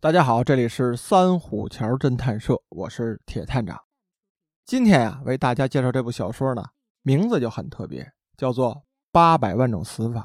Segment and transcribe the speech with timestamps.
[0.00, 3.82] 大家好，这里是三虎桥侦探社，我是铁探长。
[4.64, 6.62] 今天呀，为大家介绍这部小说呢，
[7.02, 8.72] 名字就很特别，叫做
[9.10, 10.20] 《八百万种死法》，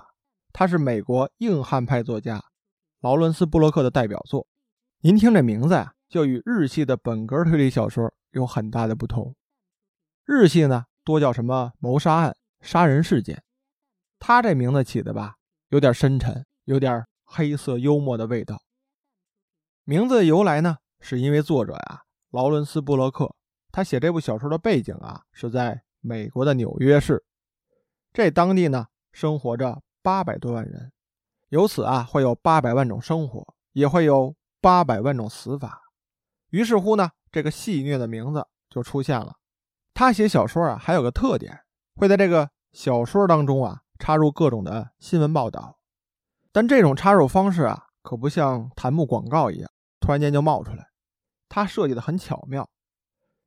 [0.53, 2.39] 它是美国硬汉派作家
[3.01, 4.45] 劳伦斯·布洛克的代表作。
[4.99, 9.33] 您听这名字啊，就与日系的本格推理小说有很大的不同。
[10.23, 13.41] 日系呢，多叫什么谋杀案、杀人事件，
[14.19, 15.37] 他这名字起的吧，
[15.69, 18.61] 有点深沉，有点黑色幽默的味道。
[19.85, 23.35] 名字的由来呢，是因为作者呀，劳伦斯·布洛克，
[23.69, 27.25] 他写这部小说的背景啊，是在美国的纽约市。
[28.13, 30.93] 这当地呢，生活着八百多万人，
[31.49, 35.81] 由此啊，会有八百万种生活，也会有八百万种死法。
[36.51, 39.35] 于是乎呢，这个戏谑的名字就出现了。
[39.93, 41.59] 他写小说啊，还有个特点，
[41.95, 45.77] 会在这个小说当中啊，插入各种的新闻报道。
[46.53, 49.69] 但这种插入方式啊，可不像弹幕广告一样。
[50.03, 50.85] 突然间就冒出来，
[51.47, 52.69] 他设计的很巧妙。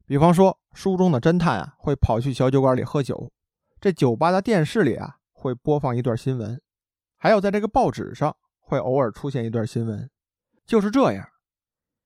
[0.07, 3.31] 比方说，书中的侦探啊会跑去小酒馆里喝酒，
[3.79, 6.59] 这酒吧的电视里啊会播放一段新闻，
[7.19, 10.09] 还有在这个报纸上会偶尔出现一段新闻，
[10.65, 11.29] 就是这样。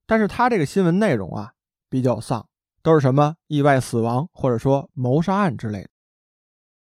[0.04, 1.52] 但是他这个新闻内容啊
[1.88, 2.48] 比较丧，
[2.82, 5.90] 都是什么意外死亡或者说谋杀案之类的。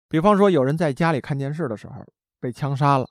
[0.07, 1.93] 比方说，有人在家里看电视的时候
[2.39, 3.07] 被枪杀了，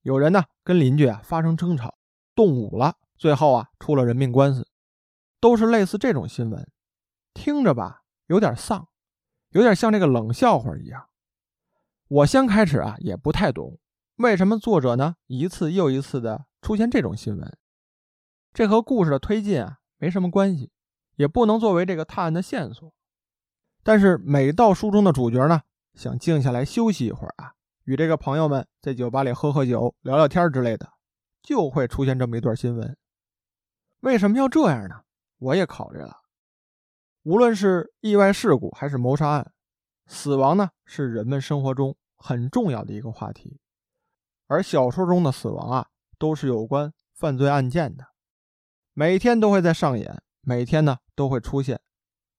[0.00, 1.94] 有人呢跟邻居啊发生争吵，
[2.34, 2.96] 动武了。
[3.22, 4.66] 最后啊，出了人命官司，
[5.38, 6.68] 都是类似这种新闻，
[7.32, 8.88] 听着吧，有点丧，
[9.50, 11.08] 有点像这个冷笑话一样。
[12.08, 13.78] 我先开始啊，也不太懂
[14.16, 17.56] 为什么作者呢一次又一次的出现这种新闻，
[18.52, 20.72] 这和故事的推进啊没什么关系，
[21.14, 22.92] 也不能作为这个探案的线索。
[23.84, 25.60] 但是每到书中的主角呢
[25.94, 27.52] 想静下来休息一会儿啊，
[27.84, 30.94] 与这个朋友们在酒吧里喝喝酒、聊聊天之类的，
[31.40, 32.96] 就会出现这么一段新闻。
[34.02, 35.02] 为什么要这样呢？
[35.38, 36.22] 我也考虑了。
[37.22, 39.52] 无论是意外事故还是谋杀案，
[40.06, 43.60] 死亡呢是人们生活中很重要的一个话题。
[44.48, 48.08] 而小说中的死亡啊，都是有关犯罪案件的，
[48.92, 51.80] 每天都会在上演，每天呢都会出现。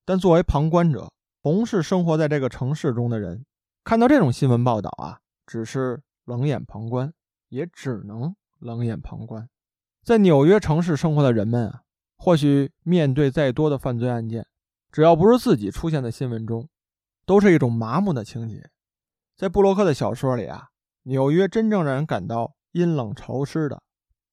[0.03, 3.45] 但作为旁观者，同是生活在这个城市中的人，
[3.85, 7.13] 看到这种新闻报道啊，只是冷眼旁观，
[7.47, 9.49] 也只能冷眼旁观。
[10.03, 11.83] 在纽约城市生活的人们啊，
[12.17, 14.45] 或许面对再多的犯罪案件，
[14.91, 16.67] 只要不是自己出现在新闻中，
[17.25, 18.69] 都是一种麻木的情节。
[19.37, 20.67] 在布洛克的小说里啊，
[21.03, 23.81] 纽约真正让人感到阴冷潮湿的，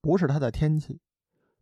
[0.00, 1.00] 不是它的天气，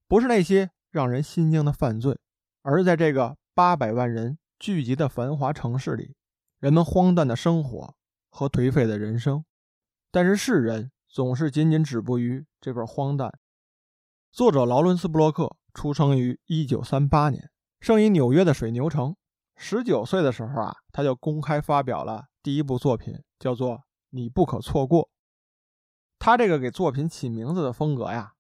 [0.07, 2.19] 不是那些让人心惊的犯罪，
[2.63, 6.15] 而在这个八百万人聚集的繁华城市里，
[6.59, 7.95] 人们荒诞的生活
[8.31, 9.45] 和颓废的人生。
[10.11, 13.39] 但是世人总是仅仅止步于这份荒诞。
[14.39, 17.51] 作者劳伦斯·布洛克出生于1938年，
[17.81, 19.17] 生于纽约的水牛城。
[19.59, 23.79] 19岁的时候啊，他就公开发表了第一部作品，叫做
[24.11, 25.03] 《你不可错过》。
[26.21, 28.35] 他这个给作品起名字的风格呀，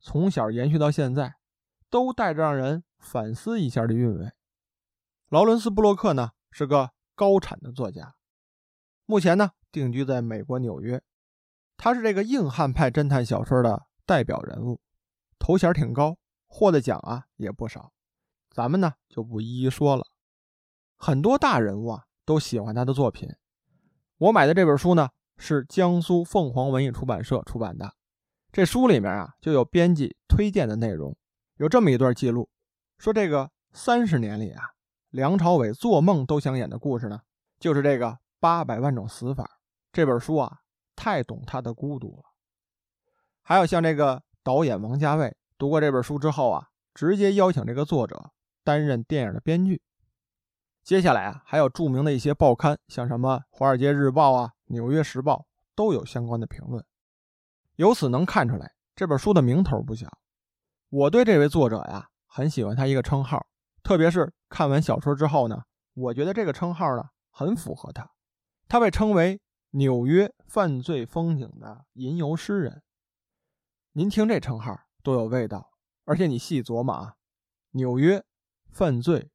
[0.00, 1.36] 从小延续到现在，
[1.88, 4.32] 都带着让人反思一下的韵味。
[5.28, 8.16] 劳伦斯·布洛克呢，是个高产的作家，
[9.04, 11.00] 目前呢定居在美国纽约。
[11.76, 14.80] 他是这个硬汉派侦探小说的代表人物。
[15.46, 16.18] 头衔挺高，
[16.48, 17.92] 获的奖啊也不少，
[18.50, 20.04] 咱们呢就不一一说了。
[20.96, 23.32] 很多大人物啊都喜欢他的作品。
[24.18, 27.94] 我买的这本书呢是江苏凤凰文艺出版社出版的，
[28.50, 31.16] 这书里面啊就有编辑推荐的内容，
[31.58, 32.50] 有这么一段记录，
[32.98, 34.70] 说这个三十年里啊，
[35.10, 37.20] 梁朝伟做梦都想演的故事呢，
[37.60, 39.60] 就是这个八百万种死法。
[39.92, 40.62] 这本书啊
[40.96, 42.24] 太懂他的孤独了。
[43.42, 44.24] 还有像这个。
[44.46, 48.30] 导演王家卫读过这本书之后啊，直接邀请这个作者
[48.62, 49.82] 担任电影的编剧。
[50.84, 55.34] 接下来啊，还有著名的一些报刊，像什么《华尔街日报》啊，《纽约时报》
[55.74, 56.84] 都有相关的评论。
[57.74, 60.06] 由此能看出来，这本书的名头不小。
[60.90, 63.44] 我对这位作者呀，很喜欢他一个称号，
[63.82, 65.60] 特别是看完小说之后呢，
[65.94, 67.02] 我觉得这个称号呢
[67.32, 68.08] 很符合他。
[68.68, 69.40] 他被称为
[69.70, 72.80] 纽约犯罪风景的吟游诗人。
[73.98, 75.72] 您听这称号多有味道，
[76.04, 77.14] 而且你细琢磨啊，
[77.70, 78.22] 纽约
[78.68, 79.30] 犯罪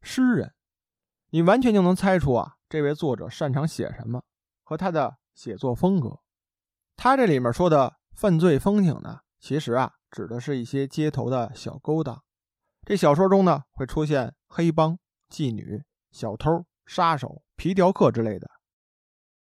[0.00, 0.54] 诗人，
[1.28, 4.22] 你完全就能猜出啊，这位作者擅长写什么
[4.62, 6.20] 和他的写作风格。
[6.96, 12.24] 他这里面说的犯罪风景呢，其实啊，指的是一些街头的小勾当。
[12.86, 14.98] 这小说中呢，会出现黑帮、
[15.28, 18.48] 妓女、小偷、杀手、皮条客之类的。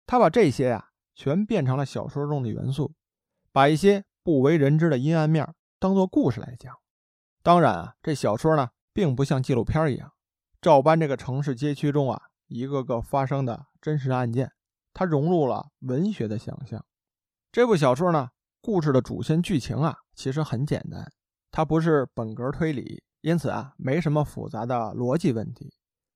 [0.05, 2.93] 他把这些呀，全变成了小说中的元素，
[3.51, 4.05] 把一些。
[4.23, 6.73] 不为人知的阴暗面，当做故事来讲，
[7.41, 10.13] 当然啊，这小说呢，并不像纪录片一样，
[10.61, 14.51] 照搬这个城市街区中啊一个个发生的真实案件，
[14.93, 16.85] 它融入了文学的想象。
[17.51, 18.29] 这部小说呢，
[18.61, 21.11] 故事的主线剧情啊，其实很简单，
[21.51, 25.73] 它不是本格推理，因此啊，没什么复杂的逻辑问题，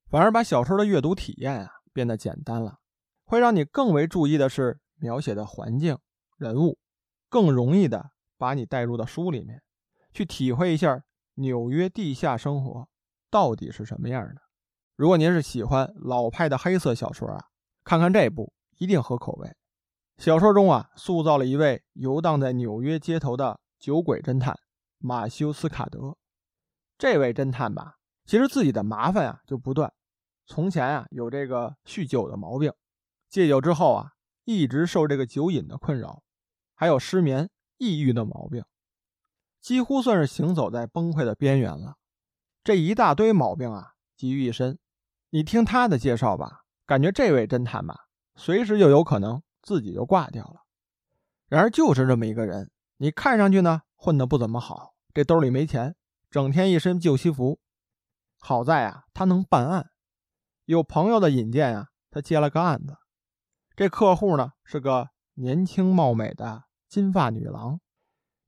[0.09, 2.77] 反而把小说的阅读体验啊变得简单了，
[3.25, 5.97] 会让你更为注意的是描写的环境、
[6.37, 6.77] 人物，
[7.29, 9.61] 更容易的把你带入到书里面，
[10.13, 11.03] 去体会一下
[11.35, 12.87] 纽约地下生活
[13.29, 14.41] 到底是什么样的。
[14.95, 17.45] 如果您是喜欢老派的黑色小说啊，
[17.83, 19.55] 看看这部一定合口味。
[20.17, 24.57] 小说中啊，塑造了一位游荡在纽约街头的酒鬼侦探
[24.97, 26.17] 马修斯卡德。
[26.97, 29.93] 这位侦探吧，其实自己的麻烦啊就不断。
[30.47, 32.73] 从前啊，有这个酗酒的毛病，
[33.29, 34.13] 戒酒之后啊，
[34.45, 36.23] 一直受这个酒瘾的困扰，
[36.77, 38.63] 还有失眠、抑郁的毛病，
[39.59, 41.97] 几乎算是行走在崩溃的边缘了。
[42.63, 44.79] 这一大堆毛病啊，集于一身。
[45.31, 49.43] 你听他的介绍吧，感觉这位侦探吧，随时就有可能。
[49.59, 50.61] 自己就挂掉了。
[51.49, 55.93] 然而就是这么一个人，你看上去呢混得不怎么好，这兜里没钱，
[56.29, 57.59] 整天一身旧西服。
[58.39, 59.89] 好在啊，他能办案，
[60.63, 62.95] 有朋友的引荐啊，他接了个案子。
[63.75, 67.79] 这客户呢是个年轻貌美的金发女郎。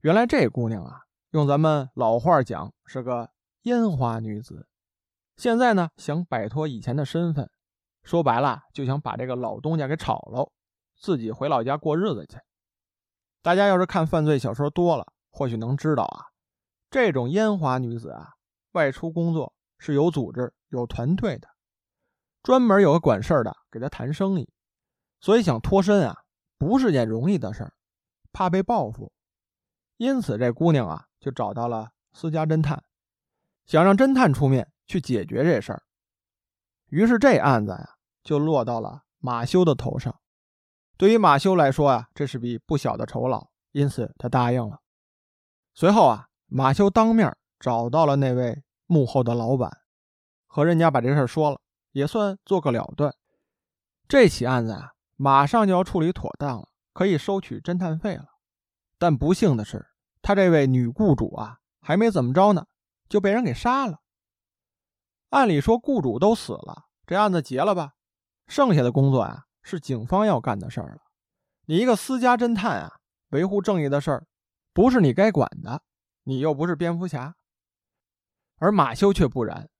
[0.00, 3.30] 原来这姑娘啊，用咱们老话讲是个
[3.62, 4.66] 烟花女子。
[5.36, 7.50] 现在呢想摆脱以前的身份，
[8.02, 10.50] 说白了就想把这个老东家给炒了。
[10.98, 12.38] 自己回老家过日子去。
[13.42, 16.26] 大家要是看犯罪小说多了，或许能知道啊，
[16.90, 18.34] 这种烟花女子啊，
[18.72, 21.48] 外出工作是有组织、有团队的，
[22.42, 24.52] 专门有个管事儿的给她谈生意，
[25.22, 26.24] 所以想脱身啊，
[26.58, 27.72] 不是件容易的事儿，
[28.32, 29.12] 怕被报复，
[29.96, 32.82] 因此这姑娘啊，就找到了私家侦探，
[33.66, 35.82] 想让侦探出面去解决这事儿。
[36.86, 40.20] 于是这案子呀，就落到了马修的头上。
[40.96, 44.80] 对于马修来说啊，这是笔不小的酬劳，因此他答应了。
[45.72, 49.70] 随后啊，马修当面找到了那位幕后的老板，
[50.46, 51.60] 和人家把这事说了，
[51.92, 53.14] 也算做个了断。
[54.08, 56.68] 这起案子啊，马上就要处理妥当了，
[57.00, 58.26] 可以收取侦探费了。
[58.98, 59.86] 但不幸的是，
[60.20, 62.66] 他这位女雇主啊，还没怎么着呢，
[63.08, 64.00] 就被人给杀了。
[65.30, 67.92] 按理说，雇主都死了，这案子结了吧，
[68.48, 69.44] 剩下的工作啊。
[69.62, 70.98] 是警方要干的事儿了。
[71.64, 73.00] 你一个私家侦探啊，
[73.30, 74.26] 维护正义的事儿，
[74.74, 75.82] 不是你该管的。
[76.24, 77.34] 你又不是蝙蝠侠。
[78.56, 79.70] 而马修却不然，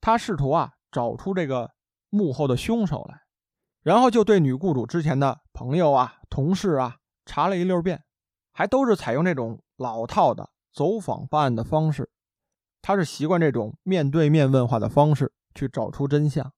[0.00, 1.72] 他试图啊找出这个
[2.08, 3.20] 幕后的凶手来，
[3.88, 8.04] 然后就对女雇主之前的朋友啊、同事啊查了一溜遍，
[8.52, 12.10] 还都是采用这种老套的走访办案的方式。
[12.82, 16.52] 他是习惯这种面对面问话的方式去找出真相。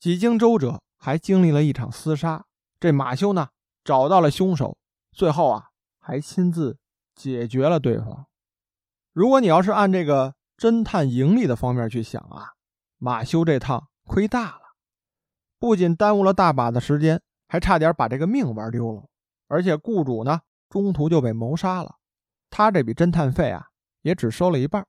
[0.00, 0.80] 几经周折。
[1.04, 2.44] 还经历了一场厮杀，
[2.78, 3.48] 这马修呢
[3.82, 4.78] 找到了凶手，
[5.10, 6.78] 最后啊还亲自
[7.16, 8.26] 解决了对方。
[9.12, 12.52] 如果你要是按这个侦探盈利的方面去想啊，
[12.98, 14.61] 马修这趟亏大了，
[15.62, 19.04] 不仅耽误了大把的时间，还差点把这个命玩丢了。
[19.46, 21.98] 而且雇主呢中途就被谋杀了，
[22.50, 23.68] 他这笔侦探费啊
[24.00, 24.84] 也只收了一半。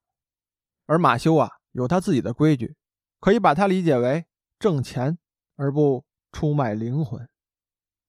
[0.87, 2.75] 而马修啊有他自己的规矩，
[3.19, 4.25] 可以把它理解为
[4.57, 5.19] 挣钱。
[5.55, 7.29] 而不出卖灵魂。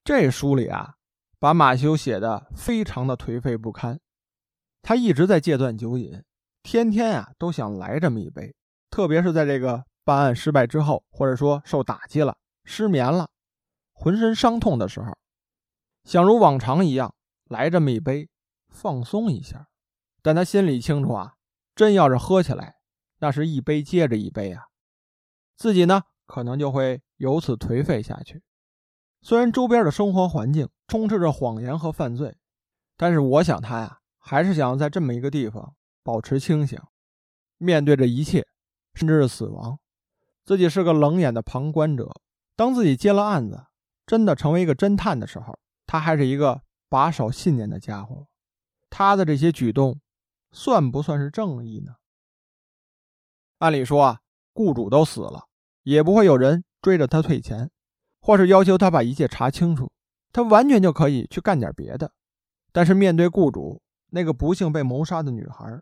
[0.03, 0.95] 这书里啊，
[1.37, 3.99] 把马修写的非常的颓废不堪。
[4.81, 6.23] 他一直在戒断酒瘾，
[6.63, 8.55] 天天啊都想来这么一杯。
[8.89, 13.29] 特别是在这个办案失败之后，或者说受打击了、失眠了、
[13.93, 15.17] 浑身伤痛的时候，
[16.03, 18.27] 想如往常一样来这么一杯，
[18.67, 19.69] 放松一下。
[20.21, 21.35] 但他心里清楚啊，
[21.73, 22.75] 真要是喝起来，
[23.19, 24.65] 那是一杯接着一杯啊，
[25.55, 27.01] 自己呢可能就会。
[27.17, 28.43] 由此颓废下去。
[29.21, 32.35] 虽然周边的生活环境充斥着谎言和犯罪，
[32.97, 36.77] 但是我想他呀，还是想要在这么一个地方保持清醒，
[37.57, 38.45] 面对着一切，
[38.95, 39.79] 甚至是死亡。
[40.43, 42.13] 自己是个冷眼的旁观者。
[42.55, 43.65] 当自己接了案子，
[44.05, 48.27] 真的成为一个侦探的时候，他还是一个把守信念的家伙。
[48.89, 49.99] 他的这些举动，
[50.51, 51.95] 算不算是正义呢？
[53.59, 54.21] 按理说啊，
[54.53, 55.47] 雇主都死了，
[55.83, 56.63] 也不会有人。
[56.81, 57.71] 追着他退钱，
[58.21, 59.91] 或是要求他把一切查清楚，
[60.31, 62.13] 他完全就可以去干点别的。
[62.71, 63.81] 但是面对雇主
[64.11, 65.81] 那个不幸被谋杀的女孩，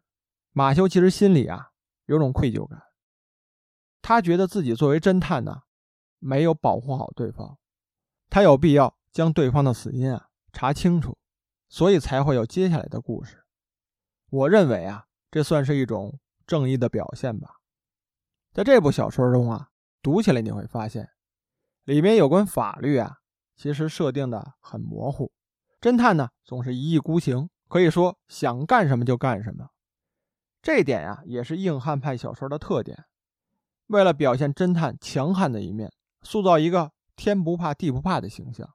[0.54, 1.72] 马修其实心里啊
[2.06, 2.82] 有种愧疚感。
[4.02, 5.64] 他觉得自己作为侦探呢，
[6.24, 7.58] 没有保护好对方，
[8.30, 11.18] 他有必要将对方的死因啊查清楚，
[11.68, 13.44] 所以才会有接下来的故事。
[14.30, 17.58] 我认为啊，这算是一种正义的表现吧。
[18.54, 19.70] 在这部小说中啊，
[20.02, 21.10] 读起来你会发现，
[21.84, 23.18] 里面有关法律啊，
[23.58, 25.32] 其实设定的很模糊。
[25.82, 29.72] 侦探呢，总是一意孤行，可以说想干什么就干什么。
[30.62, 33.06] 这点呀，也是硬汉派小说的特点。
[33.88, 35.92] 为了表现侦探强悍的一面，
[36.24, 38.74] 塑造一个天不怕地不怕的形象，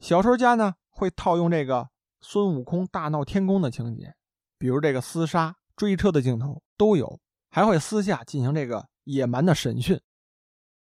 [0.00, 1.88] 小说家呢会套用这个
[2.20, 4.14] 孙悟空大闹天宫的情节，
[4.58, 10.00] 比如这个厮杀、追车的镜头都有，还会私下进行这个野蛮的审讯。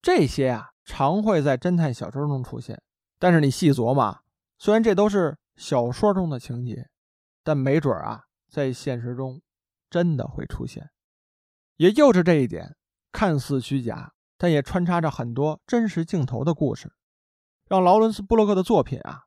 [0.01, 2.83] 这些啊，常会在侦探小说中出现。
[3.19, 4.21] 但是你细琢磨，
[4.59, 6.89] 虽然这都是小说中的情节，
[7.45, 9.41] 但没准啊，在现实中。
[9.91, 10.89] 真的会出现，
[11.77, 12.75] 也就是这一点，
[13.13, 14.12] 看似虚假，
[14.43, 16.93] 但也穿插着很多真实镜头的故事，
[17.69, 19.21] 让劳伦斯·布洛克的作品啊，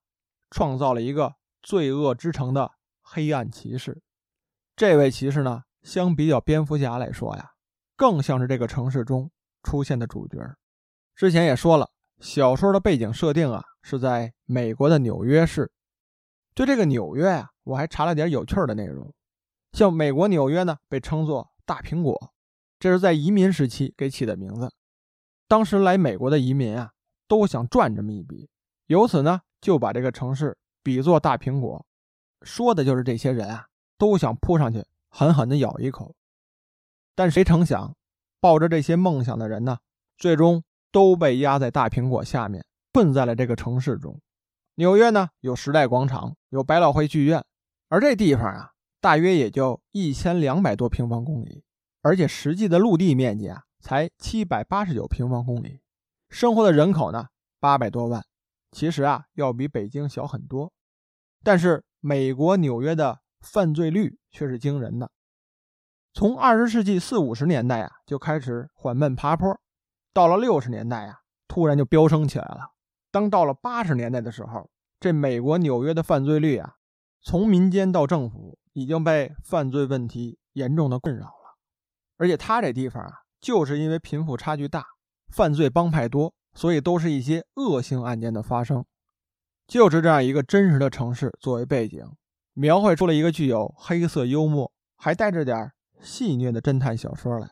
[0.51, 4.01] 创造了一个罪恶之城的黑暗骑士。
[4.75, 7.51] 这位骑士呢，相比较蝙蝠侠来说呀，
[7.95, 9.31] 更像是这个城市中
[9.63, 10.37] 出现的主角。
[11.15, 15.71] 之前也说了，小说的背景设定啊，是在美国的纽约市。
[16.53, 19.13] 对这个纽约啊，我还查了点有趣的内容。
[19.71, 22.33] 像美国纽约呢，被称作“大苹果”，
[22.77, 24.69] 这是在移民时期给起的名字。
[25.47, 26.91] 当时来美国的移民啊，
[27.27, 28.49] 都想赚这么一笔，
[28.87, 31.85] 由此呢，就把这个城市比作大苹果，
[32.41, 36.15] 说的就是这些人啊，都想扑上去狠狠地咬一口。
[37.15, 37.95] 但谁成想，
[38.39, 39.77] 抱着这些梦想的人呢，
[40.17, 44.19] 最终都被压在大苹果下面，困在了这个城市中。
[44.75, 47.43] 纽约呢，有时代广场，有百老汇剧院，
[47.89, 48.71] 而这地方啊。
[49.01, 51.63] 大约也就一千两百多平方公里，
[52.01, 55.79] 而且实际的陆地面积啊才七百八十九平方公里，
[56.27, 57.27] 生活的人口呢
[57.59, 58.25] 八百多万，
[58.71, 60.73] 其实啊要比北京小很多。
[61.43, 65.11] 但是美国纽约的犯罪率却是惊人的，
[66.15, 69.55] 从二十世纪四五十年代啊就开始缓慢爬坡，
[70.11, 72.71] 到了六十年代啊突然就飙升起来了。
[73.11, 74.67] 当到了八十年代的时候，
[74.99, 76.73] 这美国纽约的犯罪率啊
[77.21, 78.57] 从民间到政府。
[78.75, 81.55] 已经被犯罪问题严重的困扰了，
[82.17, 84.83] 而且他这地方啊，就是因为贫富差距大，
[85.27, 88.83] 犯罪帮派多，所以都是一些恶性案件的发生。
[89.67, 92.03] 就是这样一个真实的城市作为背景，
[92.53, 95.71] 描绘出了一个具有黑色幽默，还带着点
[96.01, 97.47] 戏谑的侦探小说来。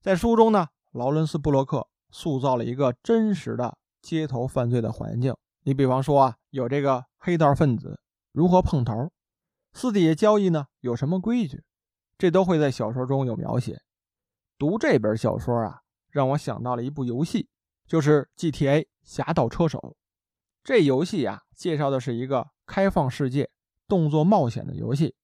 [0.00, 5.32] 在书中呢，劳伦斯·布洛克塑造了一个真实的街头犯罪的环境。
[5.62, 8.00] 你比方说啊，有这个黑道分子
[8.32, 9.12] 如何碰头。
[9.72, 11.62] 私底下交易呢有什么规矩？
[12.18, 13.80] 这都会在小说中有描写。
[14.60, 17.48] 读这本小说啊，让我想到了一部游戏，
[17.86, 19.78] 就是《GTA 侠盗车手》。
[20.62, 23.48] 这游戏啊，介绍的是一个开放世界
[23.88, 25.14] 动作冒险的游戏。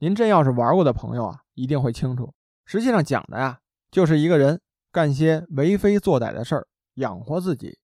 [0.00, 2.34] 您真要是玩过的朋友啊，一定会清楚。
[2.66, 3.58] 实际上讲的呀，
[3.90, 4.60] 就是一个人
[4.92, 7.78] 干些为非作歹的事儿，养活自己。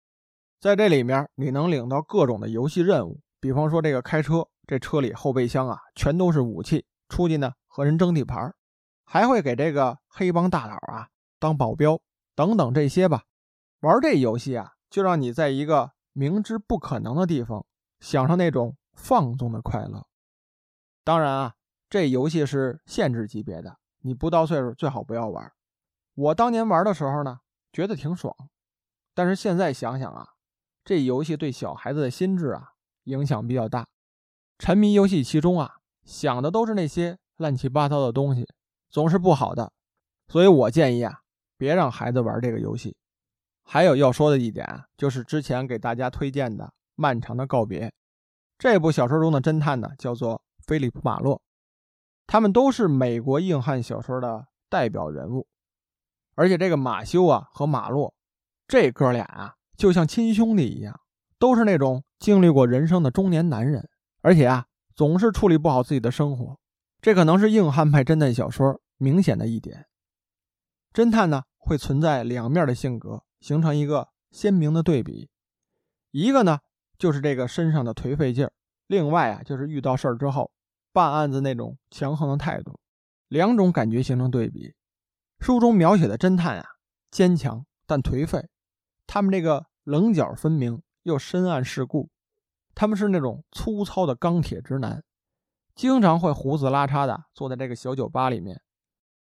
[0.58, 4.44] 在这里面，你能领到各种的游戏任务，比方说这个开车。
[4.66, 8.56] 这车里后备箱啊，全都是武器，出去呢和人争地盘儿，
[9.10, 11.98] 还会给这个黑帮大佬啊当保镖
[12.34, 13.24] 等等这些吧。
[13.80, 17.64] 玩这游戏啊，就让你在一个明知不可能的地方，
[18.00, 20.06] 享受那种放纵的快乐。
[21.04, 21.54] 当然啊，
[21.88, 25.50] 这游戏是限制级别的，你不到岁数最好不要玩。
[26.14, 27.38] 我当年玩的时候呢，
[27.72, 28.36] 觉得挺爽，
[29.14, 30.26] 但是现在想想啊，
[30.84, 32.72] 这游戏对小孩子的心智啊
[33.04, 33.86] 影响比较大。
[34.58, 38.46] 沉迷游戏其中啊，想的都是那些乱七八糟的东西，
[38.90, 39.72] 总是不好的。
[40.28, 41.20] 所以我建议啊，
[41.56, 42.96] 别让孩子玩这个游戏。
[43.64, 46.64] 还有要说的一点，就是之前给大家推荐的
[46.94, 47.88] 《漫长的告别》
[48.58, 51.40] 这部小说中的侦探呢，叫做菲利普·马洛，
[52.26, 55.46] 他们都是美国硬汉小说的代表人物。
[56.34, 58.14] 而且这个马修啊和马洛
[58.66, 61.00] 这哥俩啊，就像亲兄弟一样，
[61.38, 63.88] 都是那种经历过人生的中年男人。
[64.20, 66.57] 而且啊，总是处理不好自己的生活，
[67.00, 69.86] 这可能是硬汉派侦探小说明显的一点。
[70.92, 75.30] 侦探呢，会存在两面的性格，形成一个鲜明的对比。
[76.10, 76.58] 一个呢，
[76.98, 78.50] 就是这个身上的颓废劲儿；
[78.86, 80.50] 另外啊，就是遇到事儿之后
[80.92, 82.80] 办案子那种强横的态度。
[83.28, 84.74] 两种感觉形成对比。
[85.38, 86.64] 书中描写的侦探啊，
[87.10, 88.48] 坚强但颓废，
[89.06, 92.10] 他们这个棱角分明又深谙世故。
[92.74, 95.04] 他们是那种粗糙的钢铁直男，
[95.78, 98.60] 经常会胡子拉碴的坐在这个小酒吧里面，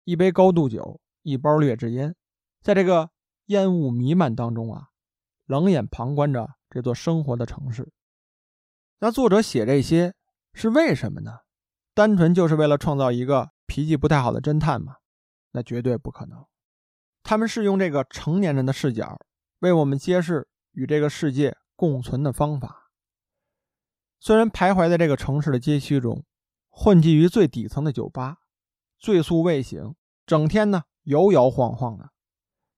[0.03, 2.15] 一杯高度酒，一包劣质烟，
[2.63, 3.11] 在这个
[3.45, 4.87] 烟雾弥漫当中啊，
[5.45, 7.93] 冷眼旁观着这座生活的城市。
[8.97, 10.15] 那作者写这些
[10.55, 11.41] 是为什么呢？
[11.93, 14.95] 单纯就是为了创造一个脾气不太好的侦探吗？
[15.51, 16.43] 那绝对不可能。
[17.21, 19.19] 他们是用这个成年人的视角，
[19.59, 22.89] 为我们揭示与这个世界共存的方法。
[24.19, 26.25] 虽然徘徊在这个城市的街区中，
[26.69, 28.37] 混迹于最底层的酒吧，
[28.97, 29.95] 醉宿未醒，
[30.25, 32.11] 整天呢摇摇晃晃的。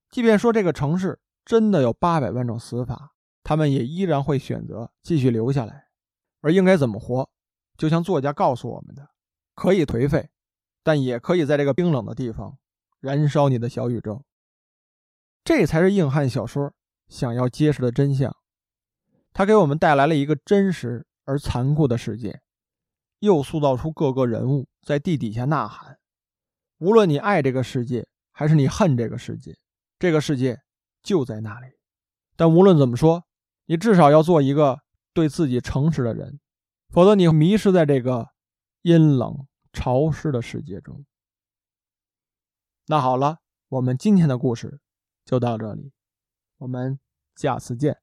[0.10, 5.88] 即便说这个城市真的有八百万种死法，他们也依然会选择继续留下来。
[6.42, 7.30] 而应该怎么活，
[7.78, 9.10] 就像作家告诉我们的：
[9.54, 10.32] 可以颓废，
[10.84, 12.58] 但也可以在这个冰冷的地方
[13.00, 14.26] 燃烧你的小宇宙。
[15.44, 16.74] 这才是硬汉小说
[17.08, 18.36] 想要揭示的真相。
[19.34, 22.42] 它给我们带来了一个真实而残酷的世界，
[23.22, 25.98] 又塑造出各个人物在地底下呐喊。
[26.80, 29.58] 无论你爱这个世界，还是你恨这个世界，
[29.98, 30.60] 这个世界
[31.02, 31.68] 就在那里。
[32.36, 33.24] 但无论怎么说，
[33.66, 34.82] 你至少要做一个
[35.14, 36.40] 对自己诚实的人，
[36.90, 38.28] 否则你迷失在这个
[38.82, 41.06] 阴冷潮湿的世界中。
[42.88, 43.38] 那好了，
[43.70, 44.82] 我们今天的故事。
[45.24, 45.94] 就到这里，
[46.58, 47.00] 我们
[47.36, 48.02] 下次见。